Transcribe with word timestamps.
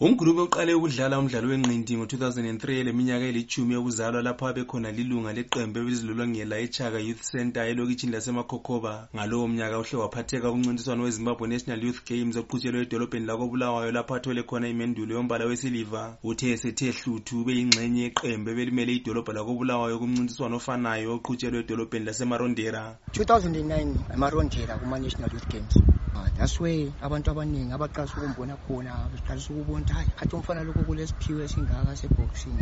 ungulube 0.00 0.42
uqale 0.42 0.74
ukudlala 0.74 1.18
umdlalo 1.18 1.48
wenqindi 1.48 1.96
ngo-2003 1.96 2.70
eleminyaka 2.82 3.24
elithumi 3.32 3.74
yokuzalwa 3.74 4.22
lapho 4.22 4.44
abe 4.48 4.62
khona 4.70 4.92
lilunga 4.92 5.32
leqembu 5.36 5.78
ebelizilolongela 5.78 6.56
echaka 6.64 6.98
youth 7.08 7.22
center 7.32 7.66
elokitshini 7.70 8.12
lasemakhokoba 8.12 9.08
ngalowo 9.14 9.48
mnyaka 9.48 9.78
uhle 9.82 9.96
waphatheka 10.02 10.50
kumncintiswano 10.52 11.02
wezimbabwe 11.02 11.48
national 11.48 11.82
youth 11.86 12.02
games 12.10 12.36
oqhutshelwe 12.36 12.82
edolobheni 12.86 13.26
lakobulawayo 13.26 13.90
lapho 13.92 14.14
athole 14.14 14.42
khona 14.48 14.68
imendulo 14.68 15.14
yombala 15.18 15.44
wesiliva. 15.50 16.02
Uthe 16.22 16.46
esethe 16.54 16.92
hluthu 16.98 17.40
ube 17.42 17.52
yingxenye 17.58 18.02
yeqembu 18.06 18.50
ebelimele 18.54 18.92
idolobho 19.02 19.32
lakobulawayo 19.34 19.98
kumncintiswano 19.98 20.56
ofanayo 20.62 21.08
oqhutshelwe 21.18 21.58
edolobheni 21.66 22.04
lasemarondera. 22.06 22.82
2009 23.18 24.14
emarondera 24.14 24.78
kuma-national 24.78 25.30
youth 25.34 25.48
games. 25.50 25.74
uh, 25.76 25.97
that's 26.36 26.60
where 26.60 26.92
abantu 27.02 27.30
abaningi 27.30 27.72
abaqalisa 27.72 28.14
ukumbona 28.16 28.56
khona 28.56 28.92
beqalisa 29.12 29.50
ukubona 29.52 29.82
ukuthi 29.82 29.92
hayi 29.92 30.08
khathi 30.18 30.34
umfana 30.36 30.64
lokho 30.64 30.82
kulesiphiwo 30.88 31.40
esingaka 31.46 31.92
seboxing. 32.00 32.58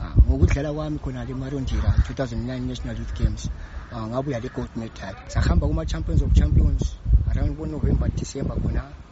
Uh, 0.00 0.14
ngokudlala 0.26 0.70
kwami 0.72 0.98
khona 0.98 1.24
le 1.24 1.34
marondera 1.34 1.90
2009 2.08 2.66
national 2.68 2.96
youth 2.98 3.14
games. 3.14 3.50
Uh, 3.92 4.06
ngabuya 4.08 4.40
le 4.40 4.48
gold 4.48 4.72
medal. 4.76 5.14
Sahamba 5.28 5.66
kuma-champions 5.66 6.22
of 6.22 6.32
champions 6.34 6.82
around 7.30 7.56
bonovember 7.56 8.08
december 8.16 8.56
khona. 8.56 9.05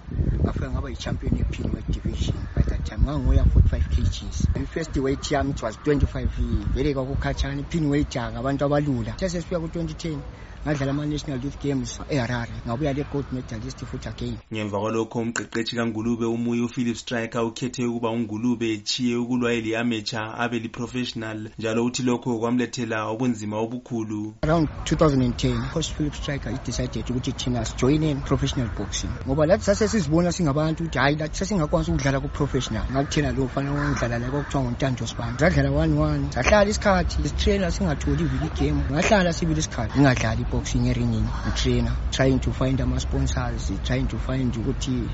Ngafika 0.44 0.70
ngaba 0.70 0.90
yi-champion 0.90 1.36
ye-pinweight 1.36 1.92
division 1.92 2.38
by 2.56 2.62
that 2.64 2.84
time 2.84 3.02
ngangoya 3.02 3.44
45 3.44 3.88
kgs. 3.88 4.48
I-first 4.54 4.96
weight 4.96 5.30
yami 5.30 5.50
it 5.50 5.62
was 5.62 5.78
25 5.84 6.28
vele 6.74 6.94
kwakukhatshana 6.94 7.60
i-pinweight 7.60 8.16
ngabantu 8.16 8.64
abalula. 8.64 9.16
Sesesifika 9.18 9.60
ku-2010 9.60 10.18
ngadlala 10.66 10.90
ama-national 10.90 11.44
youth 11.44 11.58
games 11.60 12.00
eharare. 12.08 12.52
Ngabuya 12.66 12.92
le 12.92 13.04
gold 13.04 13.26
medalist 13.32 13.84
futhi 13.84 14.08
again. 14.08 14.38
Ngemva 14.52 14.80
kwalokho 14.80 15.18
umqeqetshi 15.18 15.76
kangulube 15.76 16.26
umuye 16.26 16.62
uphilip 16.62 16.96
striker 16.96 17.42
ukhethe 17.44 17.84
ukuba 17.84 18.10
ungulube 18.10 18.72
echiye 18.72 19.16
ukulwa 19.16 19.52
eli-amateur 19.52 20.34
abe 20.38 20.58
li-professional 20.58 21.50
njalo 21.58 21.84
uthi 21.84 22.02
lokho 22.02 22.38
kwamlethela 22.38 23.10
ubunzima 23.10 23.58
obukhulu. 23.58 24.34
Around 24.42 24.68
2010 24.84 25.70
coach 25.72 25.92
philip 25.92 26.14
striker 26.14 26.52
i-decided 26.52 27.10
ukuthi 27.10 27.32
thina 27.32 27.64
sijoyine 27.64 28.14
professional 28.14 28.70
boxing. 28.76 29.10
Ngoba 29.26 29.46
lathi 29.46 29.64
sasesizibona 29.94 30.32
singabantu 30.32 30.82
ukuthi 30.82 30.98
hhayi 30.98 31.16
lathi 31.16 31.38
sasingakwanisi 31.38 31.90
ukudlala 31.90 32.20
ku-professional. 32.20 32.84
Ngathi 32.90 33.10
thina 33.14 33.30
lo 33.32 33.46
fana 33.48 33.70
wangidlala 33.72 34.18
la 34.18 34.28
kwakuthiwa 34.30 34.62
ngontanjo 34.62 35.06
sibani 35.06 35.38
sadlala 35.38 35.70
one 35.70 35.94
one 35.98 36.32
sahlala 36.34 36.70
isikhathi. 36.70 37.28
Sitraina 37.28 37.70
singatholi 37.70 38.22
ivili 38.26 38.46
igame. 38.50 38.82
Ngahlala 38.90 39.32
sibili 39.32 39.60
isikhathi. 39.60 39.94
Ngingadlali 39.94 40.44
boxing 40.50 40.84
eringini 40.90 41.30
ngitrainer 41.46 41.94
trying 42.10 42.38
to 42.40 42.50
find 42.52 42.80
ama-sponsors 42.80 43.72
trying 43.86 44.06
to 44.06 44.18
find 44.18 44.50
ukuthi 44.56 45.06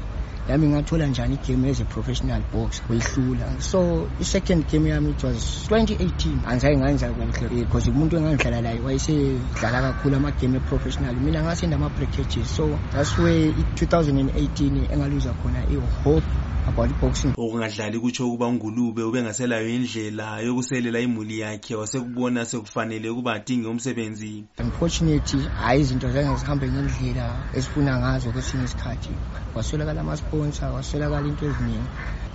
yami 0.48 0.69
ngathola 0.69 1.06
njani 1.06 1.34
igame 1.34 1.70
as 1.70 1.81
a 1.81 1.84
professional 1.84 2.42
boxer 2.53 2.84
kuyihlula 2.87 3.61
so 3.61 4.09
i-second 4.20 4.67
game 4.70 4.89
yami 4.89 5.11
it 5.11 5.22
was 5.22 5.69
2018 5.70 6.39
angizaye 6.47 6.77
nganza 6.77 7.12
kuhle 7.12 7.48
because 7.48 7.91
umuntu 7.91 8.17
engangidlala 8.17 8.61
laye 8.61 8.81
wayesedlala 8.81 9.83
kakhulu 9.83 10.17
amagame 10.17 10.56
e-professional. 10.56 11.15
Mina 11.15 11.42
ngasenda 11.42 11.77
ama-brickages 11.77 12.56
so 12.56 12.78
that's 12.92 13.19
where 13.19 13.48
i-2018 13.48 14.69
engaluza 14.78 15.32
khona 15.34 15.66
i-hope 15.66 16.26
about 16.66 16.90
boxing? 17.00 17.34
Ukungadlali 17.36 17.98
kutsho 17.98 18.28
ukuba 18.28 18.46
ungulube 18.46 19.02
ubengaselayo 19.02 19.68
indlela 19.68 20.40
yokuselela 20.40 21.00
imuli 21.00 21.38
yakhe 21.40 21.74
wasekubona 21.74 22.46
sekufanele 22.46 23.10
ukuba 23.10 23.34
adinge 23.34 23.68
umsebenzi. 23.68 24.44
Unfortunately 24.58 25.48
hhayi 25.48 25.80
izinto 25.80 26.10
zange 26.10 26.36
zihambe 26.36 26.68
ngendlela 26.68 27.44
esifuna 27.52 27.98
ngazo 27.98 28.32
kwesinye 28.32 28.64
isikhathi. 28.64 29.18
Kwaswelakala 29.52 30.00
ama-sponsor 30.00 30.70
kwaswelakala 30.70 31.26
into 31.28 31.46
eziningi. 31.46 31.88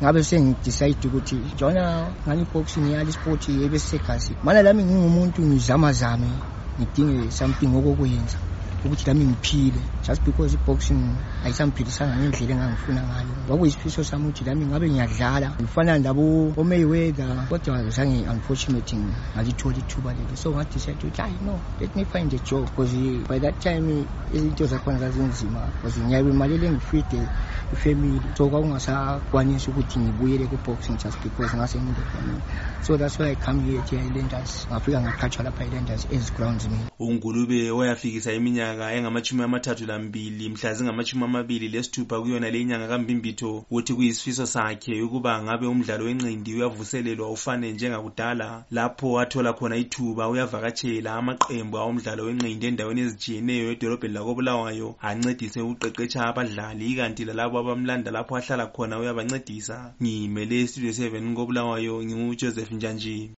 Ngabe 0.03 0.23
sengidecide 0.23 1.07
ukuthi 1.07 1.53
jona 1.55 2.13
ngani 2.27 2.41
i-boxing 2.41 2.91
yali 2.91 3.09
isport 3.09 3.49
ebesisegasi 3.49 4.35
mana 4.43 4.61
lami 4.61 4.83
ngingumuntu 4.83 5.41
ngizamazame 5.41 6.31
ngidinge 6.79 7.31
something 7.31 7.71
okokwenza. 7.75 8.37
Ukuthi 8.85 9.07
lami 9.07 9.25
ngiphile. 9.25 9.81
Just 10.07 10.23
because 10.23 10.53
i-boxing 10.53 11.17
ayisangiphilisanga 11.43 12.15
ngendlela 12.17 12.53
engangifuna 12.53 13.01
ngayo. 13.01 13.33
Kwakuyisifiso 13.47 14.03
sami 14.03 14.25
ukuthi 14.25 14.43
lami 14.43 14.65
ngabe 14.65 14.89
ngiyadlala. 14.89 15.51
Ngifana 15.61 15.97
labo 15.97 16.53
omayweather 16.57 17.47
kodwa 17.49 17.89
zange 17.89 18.29
unfortunately 18.29 18.97
ngalitholi 19.35 19.79
ithuba 19.79 20.13
leli. 20.13 20.37
So 20.37 20.51
ngadecide 20.51 20.97
ukuthi 20.97 21.21
hayi 21.21 21.37
no 21.41 21.59
let 21.79 21.95
me 21.95 22.03
find 22.05 22.33
a 22.33 22.37
job. 22.39 22.65
Because 22.65 22.93
eh, 22.93 23.23
by 23.27 23.39
that 23.39 23.59
time 23.59 24.07
izinto 24.37 24.65
zakhona 24.65 24.99
zazinzima 24.99 25.71
because 25.73 25.99
ngiyabe 25.99 26.29
imalele 26.29 26.71
ngifide 26.71 27.29
ifamily. 27.73 28.33
So 28.37 28.49
kwakungasakwanisi 28.49 29.69
ukuthi 29.69 29.99
ngibuyele 29.99 30.47
ku-boxing 30.47 30.97
just 30.97 31.17
because 31.23 31.55
ngase 31.57 31.81
ngindefamily 31.81 32.43
so 32.81 32.97
that's 32.97 33.19
why 33.19 33.31
i 33.31 33.35
come 33.35 33.59
here 33.63 33.81
to 33.81 33.95
ilanders 33.95 34.67
ngafika 34.71 35.01
ngaqhatshwa 35.01 35.43
lapha 35.43 35.65
ilanders 35.65 36.07
ezigrounds 36.09 36.65
mina 36.65 36.87
ungulube 36.99 37.71
oyafikisa 37.71 38.33
iminyaka 38.33 38.65
iminyaka 38.65 38.93
engamachumi 38.93 39.43
amathathu 39.43 39.85
lambili 39.85 40.49
mhla 40.49 40.73
zingamachumi 40.73 41.23
amabili 41.23 41.67
lesithupha 41.67 42.21
kuyona 42.21 42.49
le 42.49 42.61
inyanga 42.61 42.87
kambimbitho 42.87 43.65
uthi 43.71 43.93
kuyisifiso 43.93 44.45
sakhe 44.45 45.01
ukuba 45.01 45.43
ngabe 45.43 45.67
umdlalo 45.67 46.05
wenqindi 46.05 46.53
uyavuselelwa 46.53 47.31
ufane 47.31 47.71
njengakudala. 47.71 48.65
Lapho 48.71 49.19
athola 49.19 49.53
khona 49.53 49.77
ithuba 49.77 50.29
uyavakatshela 50.29 51.15
amaqembu 51.15 51.77
awomdlalo 51.77 52.23
wenqindi 52.25 52.65
endaweni 52.67 53.01
ezitshiyeneyo 53.01 53.71
edolobheni 53.71 54.13
lakobulawayo 54.25 54.95
ancedise 55.01 55.61
ukuqeqetsha 55.61 56.25
abadlali. 56.25 56.85
Ikanti 56.91 57.25
lalabo 57.25 57.59
abamlanda 57.59 58.11
lapho 58.11 58.37
ahlala 58.37 58.67
khona 58.73 58.99
uyabancedisa. 58.99 59.93
Ngimele 60.01 60.67
studio 60.67 60.91
7 60.91 61.35
kobulawayo 61.35 62.03
ngingujoseph 62.03 62.71
njanji 62.71 63.29